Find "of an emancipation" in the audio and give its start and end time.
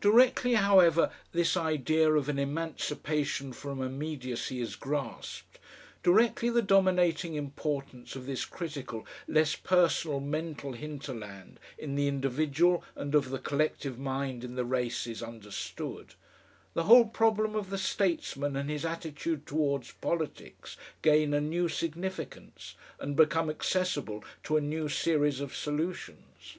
2.14-3.52